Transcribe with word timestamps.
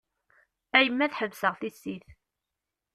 A 0.77 0.79
yemma 0.81 1.03
ad 1.05 1.15
ḥebseɣ 1.19 1.53
tissit. 1.61 2.07